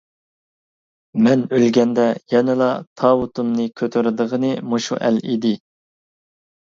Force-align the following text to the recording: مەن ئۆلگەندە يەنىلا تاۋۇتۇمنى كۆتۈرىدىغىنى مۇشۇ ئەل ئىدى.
مەن 1.25 1.41
ئۆلگەندە 1.57 2.05
يەنىلا 2.33 2.69
تاۋۇتۇمنى 3.01 3.65
كۆتۈرىدىغىنى 3.81 4.49
مۇشۇ 4.71 4.99
ئەل 5.09 5.21
ئىدى. 5.35 5.53